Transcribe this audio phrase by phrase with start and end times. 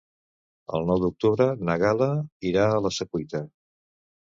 [0.77, 2.09] El nou d'octubre na Gal·la
[2.53, 3.45] irà a la Secuita.